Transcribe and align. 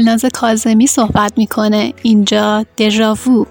گلناز 0.00 0.24
کازمی 0.24 0.86
صحبت 0.86 1.32
می‌کنه. 1.36 1.92
اینجا 2.02 2.66
دژاوو 2.78 3.44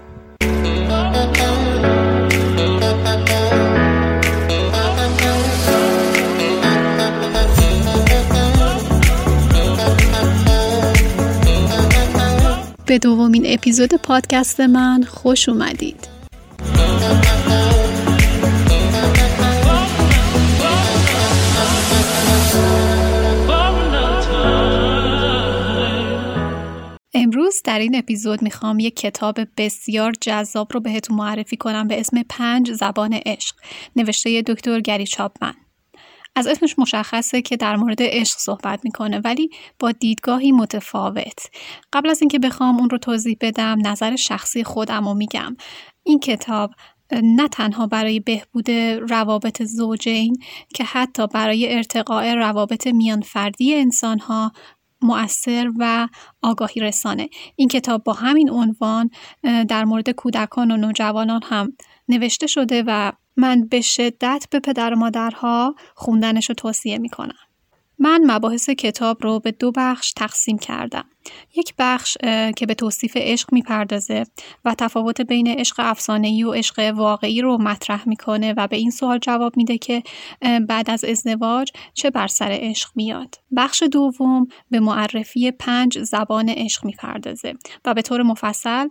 به 12.86 13.00
دومین 13.02 13.43
اپیزود 13.47 13.93
پادکست 13.93 14.59
من 14.59 15.04
خوش 15.04 15.50
اومدید. 15.50 16.07
امروز 27.29 27.61
در 27.64 27.79
این 27.79 27.96
اپیزود 27.96 28.42
می‌خوام 28.42 28.79
یک 28.79 28.96
کتاب 28.96 29.39
بسیار 29.57 30.14
جذاب 30.21 30.74
رو 30.74 30.79
بهتون 30.79 31.18
معرفی 31.18 31.57
کنم 31.57 31.88
به 31.88 32.00
اسم 32.00 32.23
پنج 32.30 32.72
زبان 32.72 33.14
عشق 33.25 33.55
نوشته 33.95 34.42
دکتر 34.42 34.80
گری 34.81 35.08
چاپمن. 35.08 35.53
از 36.36 36.47
اسمش 36.47 36.80
مشخصه 36.80 37.42
که 37.42 37.58
در 37.58 37.75
مورد 37.75 37.97
عشق 38.02 38.38
صحبت 38.38 38.80
می‌کنه 38.83 39.19
ولی 39.19 39.50
با 39.80 39.92
دیدگاهی 39.92 40.52
متفاوت. 40.52 41.39
قبل 41.94 42.09
از 42.09 42.22
اینکه 42.22 42.39
بخوام 42.39 42.80
اون 42.80 42.89
رو 42.89 42.97
توضیح 42.97 43.38
بدم 43.41 43.88
نظر 43.88 44.16
شخصی 44.16 44.64
خودم 44.64 45.08
رو 45.08 45.14
میگم. 45.14 45.55
این 46.03 46.19
کتاب 46.19 46.72
نه 47.11 47.47
تنها 47.47 47.88
برای 47.88 48.19
بهبود 48.19 48.72
روابط 49.09 49.64
زوجین 49.64 50.38
که 50.75 50.83
حتی 50.83 51.27
برای 51.27 51.75
ارتقاء 51.75 52.33
روابط 52.33 52.88
میان 52.88 53.22
فردی 53.22 53.75
انسان 53.75 54.19
ها 54.19 54.52
مؤثر 55.02 55.72
و 55.80 56.08
آگاهی 56.42 56.81
رسانه. 56.81 57.30
این 57.55 57.67
کتاب 57.67 58.03
با 58.03 58.14
همین 58.14 58.50
عنوان 58.50 59.09
در 59.44 59.86
مورد 59.86 60.09
کودکان 60.09 60.72
و 60.72 60.78
نوجوانان 60.78 61.41
هم 61.44 61.73
نوشته 62.09 62.47
شده 62.47 62.83
و 62.88 63.11
من 63.38 63.67
به 63.67 63.81
شدت 63.81 64.45
به 64.52 64.59
پدر 64.59 64.94
و 64.94 64.97
مادرها 64.97 65.75
خوندنش 65.95 66.50
رو 66.50 66.56
توصیه 66.56 66.97
می‌کنم. 66.97 67.48
من 68.00 68.22
مباحث 68.25 68.69
کتاب 68.69 69.23
رو 69.23 69.39
به 69.39 69.52
دو 69.52 69.72
بخش 69.72 70.14
تقسیم 70.14 70.58
کردم. 70.58 71.05
یک 71.55 71.73
بخش 71.80 72.17
که 72.56 72.66
به 72.66 72.73
توصیف 72.73 73.17
عشق 73.17 73.53
می‌پردازه 73.53 74.23
و 74.66 74.75
تفاوت 74.78 75.22
بین 75.22 75.47
عشق 75.47 75.75
افسانه‌ای 75.80 76.44
و 76.44 76.52
عشق 76.52 76.94
واقعی 76.95 77.41
رو 77.41 77.58
مطرح 77.58 78.09
می‌کنه 78.09 78.53
و 78.58 78.67
به 78.67 78.78
این 78.78 78.91
سوال 78.91 79.17
جواب 79.17 79.58
میده 79.58 79.78
که 79.78 80.03
بعد 80.67 80.89
از 80.89 81.03
ازدواج 81.03 81.72
چه 81.94 82.09
بر 82.09 82.28
سر 82.28 82.58
عشق 82.61 82.89
میاد. 82.95 83.36
بخش 83.56 83.83
دوم 83.83 84.47
به 84.72 84.80
معرفی 84.80 85.52
پنج 85.52 86.00
زبان 86.00 86.50
عشق 86.50 86.86
می‌پردازه 86.86 87.53
و 87.86 87.94
به 87.94 88.02
طور 88.02 88.23
مفصل 88.23 88.88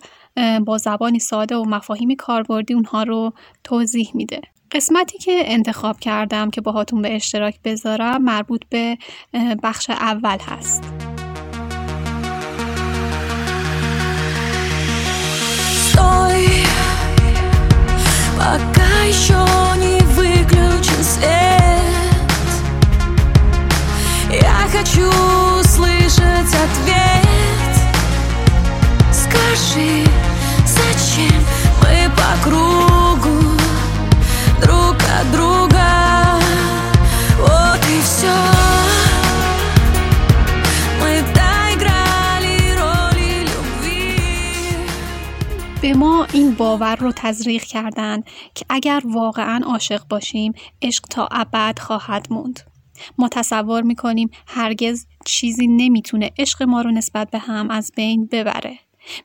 با 0.66 0.78
زبانی 0.78 1.18
ساده 1.18 1.56
و 1.56 1.64
مفاهیم 1.64 2.14
کاربردی 2.14 2.74
اونها 2.74 3.02
رو 3.02 3.32
توضیح 3.64 4.10
میده. 4.14 4.40
قسمتی 4.71 5.17
که 5.17 5.43
انتخاب 5.45 5.99
کردم 5.99 6.49
که 6.49 6.61
باهاتون 6.61 7.01
به 7.01 7.15
اشتراک 7.15 7.59
بذارم 7.63 8.23
مربوط 8.23 8.61
به 8.69 8.97
بخش 9.63 9.89
اول 9.89 10.37
هست 10.49 10.83
пока 18.43 19.03
еще 19.07 19.41
не 19.77 19.99
выключен 20.15 21.03
свет 21.03 21.83
Я 24.29 24.67
хочу 24.71 25.09
слышать 25.63 26.53
ответ 26.65 27.73
Скажи, 29.11 30.03
باور 46.58 46.96
رو 46.96 47.12
تزریق 47.16 47.62
کردن 47.62 48.22
که 48.54 48.64
اگر 48.68 49.02
واقعا 49.04 49.60
عاشق 49.66 50.08
باشیم 50.08 50.52
عشق 50.82 51.04
تا 51.04 51.28
ابد 51.30 51.78
خواهد 51.78 52.26
موند 52.30 52.60
ما 53.18 53.28
تصور 53.28 53.82
می‌کنیم 53.82 54.30
هرگز 54.46 55.06
چیزی 55.26 55.66
نمی‌تونه 55.66 56.30
عشق 56.38 56.62
ما 56.62 56.82
رو 56.82 56.90
نسبت 56.90 57.30
به 57.30 57.38
هم 57.38 57.70
از 57.70 57.92
بین 57.96 58.28
ببره 58.32 58.78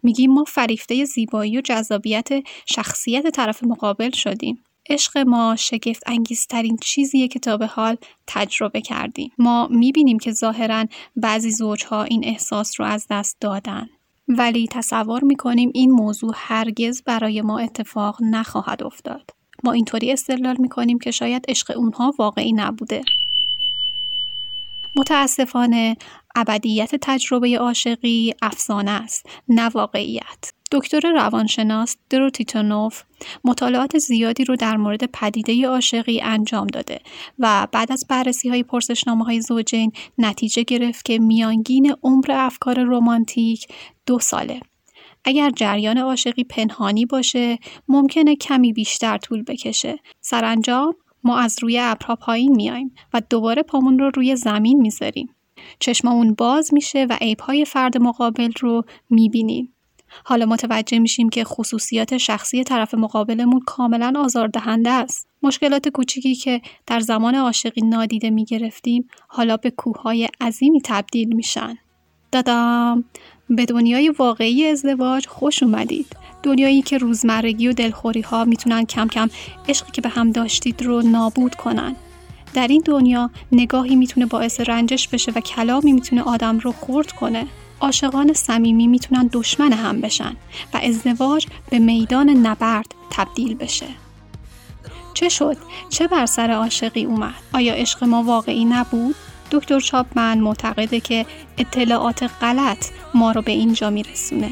میگیم 0.03 0.31
ما 0.31 0.43
فریفته 0.43 1.05
زیبایی 1.05 1.57
و 1.57 1.61
جذابیت 1.61 2.29
شخصیت 2.65 3.27
طرف 3.27 3.63
مقابل 3.63 4.11
شدیم 4.11 4.63
عشق 4.89 5.17
ما 5.17 5.55
شگفت 5.55 6.03
انگیزترین 6.05 6.77
چیزیه 6.81 7.27
که 7.27 7.39
تا 7.39 7.57
به 7.57 7.67
حال 7.67 7.97
تجربه 8.27 8.81
کردیم. 8.81 9.31
ما 9.37 9.67
می‌بینیم 9.71 10.19
که 10.19 10.31
ظاهرا 10.31 10.85
بعضی 11.15 11.51
زوجها 11.51 12.03
این 12.03 12.25
احساس 12.25 12.79
رو 12.79 12.85
از 12.85 13.07
دست 13.09 13.37
دادن. 13.41 13.89
ولی 14.27 14.67
تصور 14.71 15.23
می‌کنیم 15.23 15.71
این 15.73 15.91
موضوع 15.91 16.33
هرگز 16.35 17.03
برای 17.03 17.41
ما 17.41 17.59
اتفاق 17.59 18.17
نخواهد 18.21 18.83
افتاد. 18.83 19.29
ما 19.63 19.71
اینطوری 19.71 20.11
استدلال 20.11 20.55
می‌کنیم 20.59 20.99
که 20.99 21.11
شاید 21.11 21.45
عشق 21.47 21.77
اونها 21.77 22.13
واقعی 22.19 22.53
نبوده. 22.53 23.01
متاسفانه 24.95 25.97
ابدیت 26.35 26.95
تجربه 27.01 27.57
عاشقی 27.57 28.33
افسانه 28.41 28.91
است 28.91 29.25
نه 29.47 29.69
واقعیت 29.69 30.53
دکتر 30.71 31.11
روانشناس 31.11 31.97
دروتیتونوف 32.09 33.03
مطالعات 33.43 33.97
زیادی 33.97 34.43
رو 34.43 34.55
در 34.55 34.77
مورد 34.77 35.05
پدیده 35.05 35.67
عاشقی 35.67 36.21
انجام 36.21 36.67
داده 36.67 36.99
و 37.39 37.67
بعد 37.71 37.91
از 37.91 38.05
بررسی 38.09 38.49
های 38.49 38.63
پرسشنامه 38.63 39.25
های 39.25 39.41
زوجین 39.41 39.91
نتیجه 40.17 40.63
گرفت 40.63 41.05
که 41.05 41.19
میانگین 41.19 41.95
عمر 42.03 42.31
افکار 42.31 42.83
رمانتیک 42.83 43.67
دو 44.05 44.19
ساله 44.19 44.59
اگر 45.25 45.49
جریان 45.49 45.97
عاشقی 45.97 46.43
پنهانی 46.43 47.05
باشه 47.05 47.57
ممکنه 47.87 48.35
کمی 48.35 48.73
بیشتر 48.73 49.17
طول 49.17 49.43
بکشه 49.43 49.99
سرانجام 50.21 50.95
ما 51.23 51.37
از 51.37 51.55
روی 51.61 51.79
ابرها 51.79 52.15
پایین 52.15 52.55
میایم 52.55 52.95
و 53.13 53.21
دوباره 53.29 53.63
پامون 53.63 53.99
رو 53.99 54.11
روی 54.15 54.35
زمین 54.35 54.81
می‌ذاریم 54.81 55.29
چشممون 55.79 56.33
باز 56.33 56.73
میشه 56.73 57.07
و 57.09 57.17
عیبهای 57.21 57.65
فرد 57.65 57.97
مقابل 57.97 58.51
رو 58.59 58.83
می‌بینیم 59.09 59.73
حالا 60.25 60.45
متوجه 60.45 60.99
میشیم 60.99 61.29
که 61.29 61.43
خصوصیات 61.43 62.17
شخصی 62.17 62.63
طرف 62.63 62.93
مقابلمون 62.93 63.59
کاملا 63.59 64.13
آزاردهنده 64.17 64.89
است. 64.89 65.27
مشکلات 65.43 65.89
کوچیکی 65.89 66.35
که 66.35 66.61
در 66.87 66.99
زمان 66.99 67.35
عاشقی 67.35 67.81
نادیده 67.81 68.29
می‌گرفتیم 68.29 69.07
حالا 69.27 69.57
به 69.57 69.71
کوههای 69.71 70.29
عظیمی 70.41 70.81
تبدیل 70.85 71.35
میشن. 71.35 71.77
دادام 72.33 73.03
به 73.49 73.65
دنیای 73.65 74.09
واقعی 74.09 74.67
ازدواج 74.67 75.27
خوش 75.27 75.63
اومدید. 75.63 76.15
دنیایی 76.43 76.81
که 76.81 76.97
روزمرگی 76.97 77.67
و 77.67 77.73
دلخوری 77.73 78.21
ها 78.21 78.45
می‌تونن 78.45 78.85
کم 78.85 79.07
کم 79.07 79.29
عشقی 79.69 79.91
که 79.91 80.01
به 80.01 80.09
هم 80.09 80.31
داشتید 80.31 80.81
رو 80.81 81.01
نابود 81.01 81.55
کنن. 81.55 81.95
در 82.53 82.67
این 82.67 82.83
دنیا 82.85 83.31
نگاهی 83.51 83.95
می‌تونه 83.95 84.25
باعث 84.25 84.59
رنجش 84.59 85.07
بشه 85.07 85.31
و 85.35 85.39
کلامی 85.39 85.91
می‌تونه 85.91 86.21
آدم 86.21 86.59
رو 86.59 86.71
خورد 86.71 87.11
کنه. 87.11 87.45
عاشقان 87.79 88.33
صمیمی 88.33 88.87
می‌تونن 88.87 89.29
دشمن 89.33 89.73
هم 89.73 90.01
بشن 90.01 90.35
و 90.73 90.77
ازدواج 90.83 91.47
به 91.69 91.79
میدان 91.79 92.29
نبرد 92.29 92.95
تبدیل 93.09 93.55
بشه 93.55 93.87
چه 95.13 95.29
شد 95.29 95.57
چه 95.89 96.07
بر 96.07 96.25
سر 96.25 96.51
عاشقی 96.51 97.05
اومد 97.05 97.33
آیا 97.53 97.73
عشق 97.73 98.03
ما 98.03 98.23
واقعی 98.23 98.65
نبود 98.65 99.15
دکتر 99.53 99.79
چاپمن 99.79 100.39
معتقده 100.39 100.99
که 100.99 101.25
اطلاعات 101.57 102.29
غلط 102.41 102.85
ما 103.13 103.31
رو 103.31 103.41
به 103.41 103.51
اینجا 103.51 103.89
میرسونه. 103.89 104.49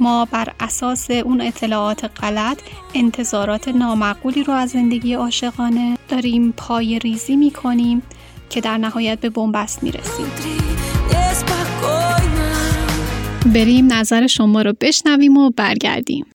ما 0.00 0.24
بر 0.24 0.48
اساس 0.60 1.10
اون 1.10 1.40
اطلاعات 1.40 2.10
غلط 2.22 2.58
انتظارات 2.94 3.68
نامعقولی 3.68 4.42
رو 4.42 4.52
از 4.52 4.70
زندگی 4.70 5.14
عاشقانه 5.14 5.98
داریم 6.08 6.54
پای 6.56 6.98
ریزی 6.98 7.36
می‌کنیم 7.36 8.02
که 8.50 8.60
در 8.60 8.78
نهایت 8.78 9.20
به 9.20 9.30
بنبست 9.30 9.82
می‌رسیم. 9.82 10.26
بریم 13.54 13.92
نظر 13.92 14.26
شما 14.26 14.62
رو 14.62 14.72
بشنویم 14.80 15.36
و 15.36 15.50
برگردیم. 15.50 16.26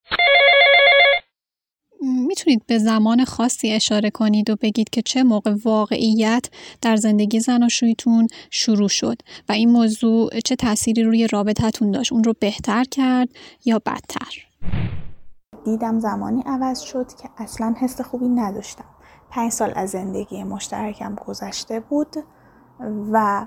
می‌تونید 2.46 2.66
به 2.66 2.78
زمان 2.78 3.24
خاصی 3.24 3.72
اشاره 3.72 4.10
کنید 4.10 4.50
و 4.50 4.56
بگید 4.56 4.90
که 4.90 5.02
چه 5.02 5.22
موقع 5.22 5.54
واقعیت 5.64 6.48
در 6.82 6.96
زندگی 6.96 7.40
زناشویتون 7.40 8.26
شروع 8.50 8.88
شد 8.88 9.16
و 9.48 9.52
این 9.52 9.70
موضوع 9.70 10.40
چه 10.44 10.56
تأثیری 10.56 11.02
روی 11.02 11.26
رابطتون 11.26 11.90
داشت 11.90 12.12
اون 12.12 12.24
رو 12.24 12.34
بهتر 12.40 12.84
کرد 12.84 13.28
یا 13.64 13.78
بدتر؟ 13.78 14.46
دیدم 15.64 15.98
زمانی 15.98 16.42
عوض 16.46 16.80
شد 16.80 17.06
که 17.22 17.28
اصلا 17.38 17.74
حس 17.78 18.00
خوبی 18.00 18.28
نداشتم. 18.28 18.84
پنج 19.30 19.52
سال 19.52 19.72
از 19.76 19.90
زندگی 19.90 20.44
مشترکم 20.44 21.14
گذشته 21.14 21.80
بود 21.80 22.16
و 23.12 23.46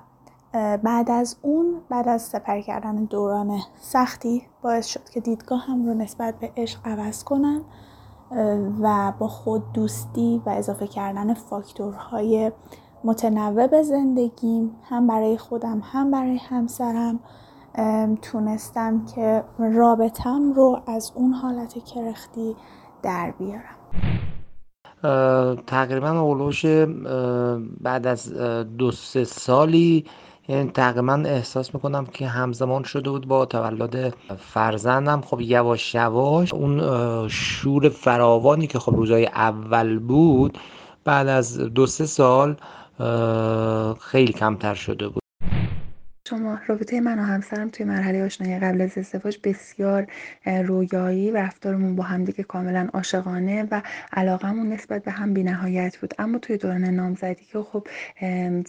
بعد 0.84 1.12
از 1.12 1.38
اون 1.42 1.82
بعد 1.90 2.08
از 2.08 2.22
سپری 2.22 2.64
کردن 2.64 3.06
دوران 3.06 3.60
سختی 3.82 4.42
باعث 4.62 4.88
شد 4.88 5.10
که 5.14 5.20
دیدگاه 5.20 5.66
هم 5.66 5.86
رو 5.86 5.94
نسبت 5.94 6.40
به 6.40 6.52
عشق 6.58 6.80
عوض 6.86 7.24
کنم. 7.24 7.66
و 8.82 9.14
با 9.20 9.28
خود 9.28 9.64
دوستی 9.74 10.42
و 10.46 10.50
اضافه 10.50 10.88
کردن 10.88 11.34
فاکتورهای 11.34 12.52
متنوع 13.04 13.68
به 13.68 13.84
زندگیم 13.84 14.76
هم 14.84 15.08
برای 15.08 15.38
خودم 15.38 15.82
هم 15.84 16.12
برای 16.12 16.38
همسرم 16.38 17.20
تونستم 18.22 19.06
که 19.06 19.44
رابطم 19.60 20.54
رو 20.54 20.80
از 20.88 21.12
اون 21.16 21.34
حالت 21.34 21.84
کرختی 21.94 22.56
در 23.04 23.34
بیارم. 23.40 23.76
تقریبا 25.68 26.10
اولوش 26.10 26.66
بعد 27.82 28.08
از 28.08 28.34
دو 28.78 28.92
سه 28.92 29.24
سالی 29.24 30.06
یعنی 30.50 30.72
تقریبا 30.72 31.14
احساس 31.14 31.76
می‌کنم 31.76 32.06
که 32.06 32.28
همزمان 32.28 32.84
شده 32.84 33.10
بود 33.10 33.28
با 33.28 33.46
تولد 33.46 34.14
فرزندم. 34.38 35.22
خب 35.22 35.42
یواش 35.42 35.96
یواش 35.96 36.54
اون 36.54 36.82
شور 37.28 37.90
فراوانی 37.90 38.68
که 38.68 38.80
خب 38.80 38.96
روزای 38.96 39.26
اول 39.26 40.00
بود 40.00 40.58
بعد 41.04 41.28
از 41.28 41.58
دو 41.58 41.86
سه 41.86 42.06
سال 42.06 42.56
خیلی 44.02 44.34
کمتر 44.34 44.74
شده 44.74 45.08
بود. 45.08 45.19
شما 46.30 46.60
رابطه 46.68 47.02
من 47.02 47.20
و 47.20 47.22
همسرم 47.22 47.70
توی 47.70 47.86
مرحله 47.86 48.26
آشنایی 48.26 48.60
قبل 48.60 48.82
از 48.82 48.98
ازدواج 48.98 49.40
بسیار 49.44 50.08
رویایی 50.46 51.32
و 51.32 51.38
رفتارمون 51.38 51.96
با 51.96 52.04
همدیگه 52.04 52.44
کاملا 52.44 52.90
عاشقانه 52.94 53.68
و 53.72 53.82
علاقمون 54.14 54.74
نسبت 54.74 55.04
به 55.04 55.12
هم 55.12 55.34
بینهایت 55.34 55.98
بود. 55.98 56.14
اما 56.20 56.38
توی 56.38 56.58
دوران 56.58 56.84
نامزدی 56.84 57.46
که 57.52 57.60
خب 57.60 57.88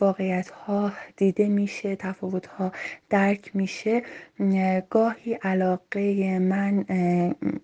واقعیت 0.01 0.51
ها 0.51 0.93
دیده 1.17 1.49
میشه 1.49 1.97
تفاوت 1.97 2.47
ها 2.47 2.73
درک 3.11 3.51
میشه 3.55 4.03
گاهی 4.91 5.35
علاقه 5.35 6.39
من 6.39 6.85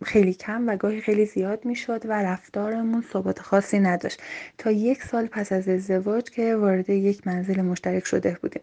خیلی 0.05 0.35
کم 0.35 0.69
و 0.69 0.77
گاهی 0.77 1.01
خیلی 1.01 1.27
زیاد 1.27 1.65
می‌شد 1.65 2.07
و 2.07 2.13
رفتارمون 2.23 3.05
ثبات 3.13 3.39
خاصی 3.39 3.79
نداشت. 3.79 4.23
تا 4.59 4.71
یک 4.71 5.03
سال 5.03 5.27
پس 5.27 5.53
از 5.53 5.69
ازدواج 5.69 6.31
که 6.31 6.57
وارد 6.57 6.91
یک 6.91 7.27
منزل 7.27 7.63
مشترک 7.63 8.07
شده 8.07 8.37
بودیم. 8.43 8.63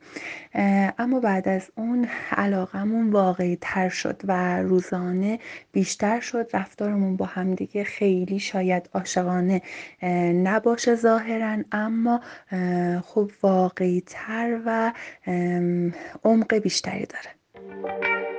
اما 0.97 1.19
بعد 1.23 1.47
از 1.47 1.71
اون 1.75 2.07
علاقمون 2.31 3.09
واقعی 3.09 3.57
تر 3.61 3.89
شد 3.89 4.21
و 4.23 4.61
روزانه 4.61 5.39
بیشتر 5.71 6.19
شد. 6.19 6.49
رفتارمون 6.53 7.17
با 7.17 7.25
همدیگه 7.25 7.83
خیلی 7.83 8.39
شاید 8.39 8.89
عاشقانه 8.93 9.61
نباشه 10.43 10.95
ظاهرا 10.95 11.57
اما 11.71 12.21
خب 13.05 13.31
واقعی 13.43 14.03
تر 14.05 14.61
و 14.65 14.93
عمق 16.23 16.55
بیشتری 16.55 17.05
داره. 17.05 18.32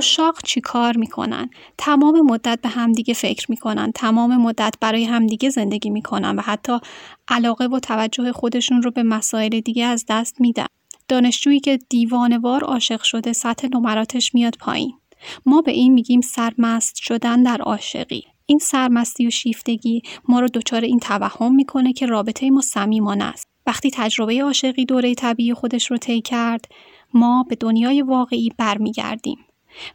اشاق 0.00 0.42
چی 0.44 0.60
کار 0.60 0.96
می‌کنن؟ 0.96 1.50
تمام 1.78 2.20
مدت 2.20 2.58
به 2.62 2.68
همدیگه 2.68 3.14
فکر 3.14 3.50
می‌کنن 3.50 3.92
تمام 3.92 4.36
مدت 4.36 4.74
برای 4.80 5.04
همدیگه 5.04 5.50
زندگی 5.50 5.90
می‌کنن 5.90 6.36
و 6.36 6.40
حتی 6.40 6.78
علاقه 7.28 7.64
و 7.64 7.78
توجه 7.78 8.32
خودشون 8.32 8.82
رو 8.82 8.90
به 8.90 9.02
مسائل 9.02 9.60
دیگه 9.60 9.84
از 9.84 10.04
دست 10.08 10.40
میدن. 10.40 10.66
دانشجویی 11.08 11.60
که 11.60 11.78
دیوانوار 11.88 12.64
عاشق 12.64 13.02
شده 13.02 13.32
سطح 13.32 13.68
نمراتش 13.74 14.34
میاد 14.34 14.56
پایین. 14.60 14.92
ما 15.46 15.60
به 15.62 15.72
این 15.72 15.92
میگیم 15.92 16.20
سرمست 16.20 16.96
شدن 16.96 17.42
در 17.42 17.60
عاشقی. 17.60 18.22
این 18.46 18.58
سرمستی 18.58 19.26
و 19.26 19.30
شیفتگی 19.30 20.02
ما 20.28 20.40
رو 20.40 20.48
دچار 20.54 20.80
این 20.80 20.98
توهم 20.98 21.54
می‌کنه 21.54 21.92
که 21.92 22.06
رابطه 22.06 22.50
ما 22.50 22.60
صمیمانه 22.60 23.24
است. 23.24 23.46
وقتی 23.66 23.90
تجربه 23.94 24.42
عاشقی 24.42 24.84
دوره 24.84 25.14
طبیعی 25.14 25.54
خودش 25.54 25.90
رو 25.90 25.96
طی 25.96 26.20
کرد 26.20 26.64
ما 27.14 27.44
به 27.48 27.56
دنیای 27.56 28.02
واقعی 28.02 28.50
برمیگردیم. 28.58 29.38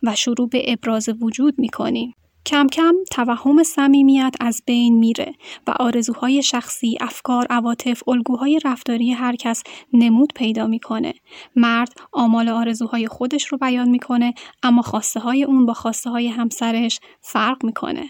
و 0.03 0.15
شروع 0.15 0.49
به 0.49 0.63
ابراز 0.67 1.09
وجود 1.21 1.59
می‌کنیم 1.59 2.15
کم 2.45 2.67
کم 2.67 2.95
توهم 3.11 3.63
صمیمیت 3.63 4.35
از 4.39 4.63
بین 4.65 4.97
میره 4.97 5.33
و 5.67 5.73
آرزوهای 5.79 6.43
شخصی، 6.43 6.97
افکار، 7.01 7.47
عواطف، 7.49 8.09
الگوهای 8.09 8.59
رفتاری 8.65 9.11
هر 9.11 9.35
کس 9.35 9.63
نمود 9.93 10.33
پیدا 10.35 10.67
می‌کنه. 10.67 11.13
مرد 11.55 11.93
آمال 12.11 12.49
آرزوهای 12.49 13.07
خودش 13.07 13.47
رو 13.47 13.57
بیان 13.57 13.89
می‌کنه 13.89 14.33
اما 14.63 14.81
خواسته 14.81 15.19
های 15.19 15.43
اون 15.43 15.65
با 15.65 15.73
خواسته 15.73 16.09
های 16.09 16.27
همسرش 16.27 16.99
فرق 17.21 17.65
می‌کنه. 17.65 18.09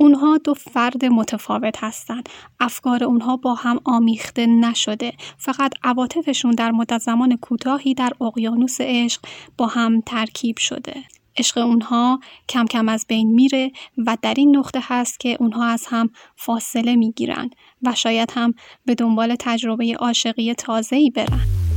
اونها 0.00 0.38
دو 0.38 0.54
فرد 0.54 1.04
متفاوت 1.04 1.84
هستند. 1.84 2.28
افکار 2.60 3.04
اونها 3.04 3.36
با 3.36 3.54
هم 3.54 3.80
آمیخته 3.84 4.46
نشده. 4.46 5.12
فقط 5.38 5.72
عواطفشون 5.82 6.50
در 6.50 6.70
مدت 6.70 6.98
زمان 6.98 7.36
کوتاهی 7.36 7.94
در 7.94 8.12
اقیانوس 8.20 8.76
عشق 8.80 9.20
با 9.56 9.66
هم 9.66 10.00
ترکیب 10.00 10.56
شده. 10.56 10.94
عشق 11.36 11.58
اونها 11.58 12.20
کم 12.48 12.66
کم 12.66 12.88
از 12.88 13.06
بین 13.08 13.30
میره 13.32 13.72
و 14.06 14.16
در 14.22 14.34
این 14.36 14.56
نقطه 14.56 14.80
هست 14.82 15.20
که 15.20 15.36
اونها 15.40 15.64
از 15.66 15.86
هم 15.88 16.10
فاصله 16.36 16.96
می‌گیرن 16.96 17.50
و 17.82 17.94
شاید 17.94 18.32
هم 18.34 18.54
به 18.84 18.94
دنبال 18.94 19.36
تجربه 19.38 19.96
عاشقی 19.98 20.54
تازه‌ای 20.54 21.10
برن. 21.10 21.67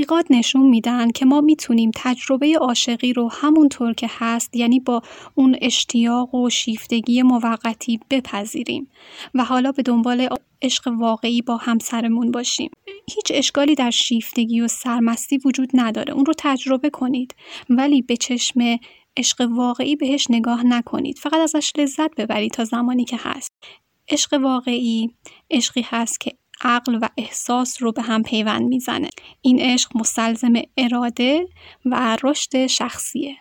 تحقیقات 0.00 0.26
نشون 0.30 0.62
میدن 0.62 1.10
که 1.10 1.26
ما 1.26 1.40
می‌تونیم 1.40 1.90
تجربه 1.96 2.58
عاشقی 2.60 3.12
رو 3.12 3.30
همونطور 3.32 3.92
که 3.92 4.06
هست 4.10 4.56
یعنی 4.56 4.80
با 4.80 5.02
اون 5.34 5.56
اشتیاق 5.62 6.34
و 6.34 6.50
شیفتگی 6.50 7.22
موقتی 7.22 8.00
بپذیریم 8.10 8.90
و 9.34 9.44
حالا 9.44 9.72
به 9.72 9.82
دنبال 9.82 10.28
عشق 10.62 10.88
واقعی 10.98 11.42
با 11.42 11.56
همسرمون 11.56 12.30
باشیم. 12.30 12.70
هیچ 13.14 13.24
اشکالی 13.30 13.74
در 13.74 13.90
شیفتگی 13.90 14.60
و 14.60 14.68
سرمستی 14.68 15.38
وجود 15.44 15.70
نداره 15.74 16.12
اون 16.12 16.26
رو 16.26 16.32
تجربه 16.38 16.90
کنید. 16.90 17.34
ولی 17.70 18.02
به 18.02 18.16
چشم 18.16 18.78
عشق 19.16 19.48
واقعی 19.50 19.96
بهش 19.96 20.26
نگاه 20.30 20.66
نکنید. 20.66 21.18
فقط 21.18 21.40
ازش 21.40 21.72
لذت 21.78 22.14
ببرید 22.16 22.52
تا 22.52 22.64
زمانی 22.64 23.04
که 23.04 23.16
هست. 23.20 23.52
عشق 24.08 24.32
واقعی 24.32 25.10
عشقی 25.50 25.84
هست 25.86 26.20
که 26.20 26.32
عقل 26.60 26.98
و 27.02 27.08
احساس 27.16 27.82
رو 27.82 27.92
به 27.92 28.02
هم 28.02 28.22
پیوند 28.22 28.68
می‌زنه. 28.68 29.10
این 29.42 29.60
عشق 29.60 29.90
مستلزم 29.96 30.52
اراده 30.76 31.48
و 31.84 32.16
رشد 32.22 32.66
شخصیه. 32.66 33.36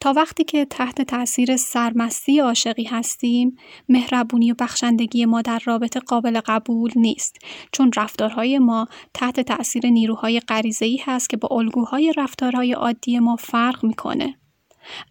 تا 0.00 0.12
وقتی 0.12 0.44
که 0.44 0.64
تحت 0.64 1.02
تاثیر 1.02 1.56
سرمستی 1.56 2.38
عاشقی 2.38 2.84
هستیم 2.84 3.56
مهربونی 3.88 4.52
و 4.52 4.54
بخشندگی 4.58 5.24
ما 5.24 5.42
در 5.42 5.60
رابطه 5.64 6.00
قابل 6.00 6.40
قبول 6.46 6.90
نیست. 6.96 7.36
چون 7.72 7.90
رفتارهای 7.96 8.58
ما 8.58 8.86
تحت 9.14 9.40
تاثیر 9.40 9.86
نیروهای 9.86 10.40
غریزه‌ای 10.40 11.00
هست 11.04 11.30
که 11.30 11.36
با 11.36 11.48
الگوهای 11.56 12.12
رفتارهای 12.16 12.72
عادی 12.72 13.18
ما 13.18 13.36
فرق 13.36 13.84
می‌کنه. 13.84 14.38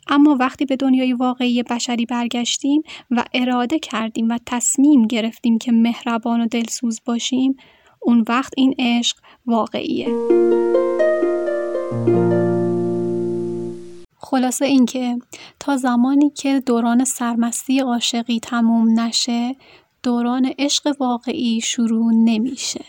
اما 0.08 0.38
وقتی 0.40 0.66
به 0.66 0.76
دنیای 0.76 1.14
واقعی 1.14 1.64
بشری 1.64 2.06
برگشتیم 2.06 2.82
و 3.12 3.24
اراده 3.34 3.80
کردیم 3.80 4.30
و 4.30 4.40
تصمیم 4.46 5.08
گرفتیم 5.08 5.58
که 5.58 5.72
مهربان 5.72 6.42
و 6.42 6.48
دلسوز 6.48 7.02
باشیم 7.06 7.56
اون 8.00 8.26
وقت 8.30 8.54
این 8.58 8.76
عشق 8.80 9.18
واقعیه. 9.46 10.08
خلاصه 14.18 14.66
اینکه 14.66 15.18
تا 15.60 15.78
زمانی 15.78 16.30
که 16.30 16.60
دوران 16.60 17.04
سرمستی 17.04 17.80
عاشقی 17.80 18.40
تموم 18.40 19.00
نشه 19.00 19.56
دوران 20.04 20.54
عشق 20.60 20.96
واقعی 21.00 21.62
شروع 21.62 22.14
نمیشه. 22.14 22.86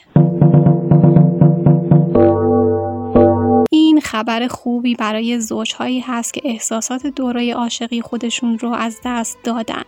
این 3.93 4.01
خبر 4.01 4.47
خوبی 4.47 4.95
برای 4.95 5.41
زوجهایی 5.41 6.01
هست 6.01 6.35
که 6.35 6.41
احساسات 6.45 7.07
دوره 7.07 7.55
عاشقی 7.55 8.01
خودشون 8.01 8.59
رو 8.59 8.73
از 8.73 9.01
دست 9.05 9.39
دادن. 9.45 9.83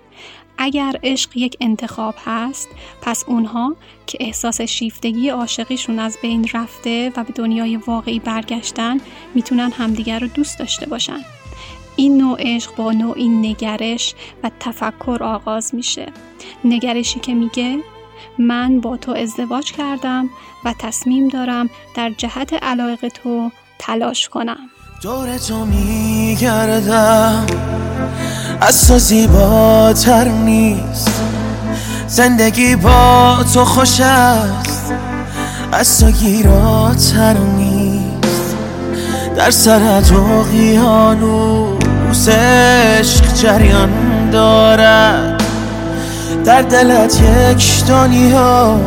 اگر 0.58 1.00
عشق 1.02 1.37
یک 1.37 1.56
انتخاب 1.61 2.14
هست 2.25 2.68
پس 3.02 3.25
اونها 3.26 3.76
که 4.06 4.18
احساس 4.20 4.61
شیفتگی 4.61 5.28
عاشقیشون 5.28 5.99
از 5.99 6.18
بین 6.23 6.49
رفته 6.54 7.12
و 7.16 7.25
به 7.25 7.32
دنیای 7.32 7.76
واقعی 7.76 8.18
برگشتن 8.18 9.00
می‌تونن 9.34 9.73
همدیگر 9.73 10.18
رو 10.18 10.26
دوست 10.26 10.58
داشته 10.58 10.87
باشن. 10.87 11.20
این 11.96 12.16
نوع 12.16 12.37
عشق 12.40 12.76
با 12.76 12.92
نوعی 12.92 13.28
نگرش 13.28 14.14
و 14.42 14.50
تفکر 14.61 15.18
آغاز 15.23 15.75
میشه. 15.75 16.06
نگرشی 16.64 17.20
که 17.20 17.34
میگه 17.34 17.78
من 18.38 18.80
با 18.80 18.96
تو 18.96 19.12
ازدواج 19.12 19.73
کردم 19.73 20.30
و 20.64 20.75
تصمیم 20.78 21.28
دارم 21.28 21.70
در 21.94 22.11
جهت 22.11 22.52
علاقه 22.62 23.08
تو 23.08 23.50
تلاش 23.87 24.29
کنم. 24.29 24.71
دور 25.03 25.38
تو 25.38 25.64
میگردم. 25.64 27.47
از 28.61 28.88
تو 28.88 28.99
زیباتر 28.99 30.29
نیست. 30.29 31.23
زندگی 32.07 32.76
با 32.76 33.37
تو 33.55 33.64
خوش 33.64 34.00
است. 34.00 34.93
از 35.73 36.00
تو 36.00 36.11
گیراتر 36.11 37.38
نیست. 37.38 38.57
در 39.37 39.50
سرت 39.50 40.12
اقیانوس 40.12 42.29
عشق 42.29 43.35
جریان 43.35 44.31
دارد. 44.31 45.43
در 46.45 46.62
دلت 46.62 47.21
یک 47.21 47.85
دنیا 47.85 48.81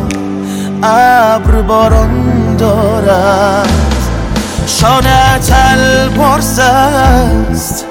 ابر 0.84 1.62
باران 1.62 2.58
دارد. 2.58 3.87
شانت 4.68 5.54
البرز 5.72 6.60
است. 6.60 7.86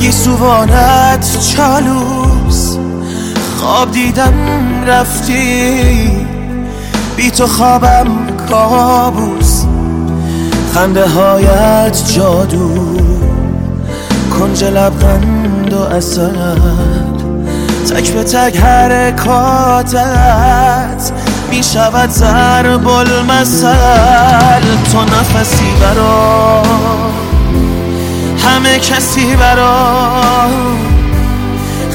گیسوانت 0.00 1.38
چالوس. 1.40 2.76
خواب 3.60 3.92
دیدم 3.92 4.34
رفتی. 4.86 6.26
بی 7.16 7.30
تو 7.30 7.46
خوابم 7.46 8.06
کابوس. 8.50 9.64
خنده 10.74 11.08
هایت 11.08 12.12
جادو. 12.14 12.96
کنج 14.38 14.64
لبخند 14.64 15.72
و 15.72 15.82
اصل 15.82 16.30
تک 17.90 18.10
به 18.10 18.24
تک 18.24 18.56
حرکاتت. 18.56 19.98
می 21.50 21.62
شود 21.62 22.10
ضرب 22.10 22.88
المثل 22.88 24.60
تو 24.92 25.02
نفسی 25.02 25.72
برا. 25.80 26.62
همه 28.44 28.78
کسی 28.78 29.36
برا. 29.36 30.08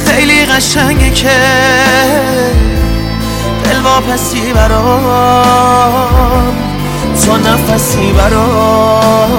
خیلی 0.06 0.46
قشنگه 0.46 1.10
که 1.10 1.30
دل 3.64 3.80
واپسی 3.82 4.54
برام 4.54 4.84
تو 7.26 7.38
نفسی 7.38 8.14
برام 8.14 9.30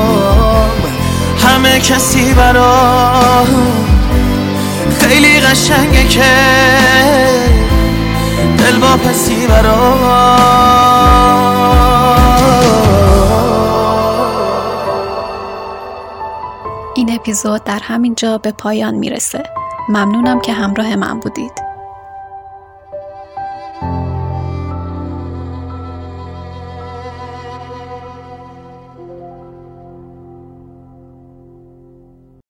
همه 1.46 1.80
کسی 1.80 2.34
برام 2.34 3.46
خیلی 5.00 5.40
قشنگه 5.40 6.04
که 6.08 6.24
دل 8.64 8.78
واپسی 8.78 9.46
برام 9.46 10.00
این 16.94 17.14
اپیزود 17.14 17.64
در 17.64 17.80
همین 17.82 18.14
جا 18.14 18.38
به 18.38 18.52
پایان 18.52 18.94
می‌رسه. 18.94 19.42
ممنونم 19.88 20.40
که 20.40 20.52
همراه 20.52 20.96
من 20.96 21.20
بودید. 21.20 21.63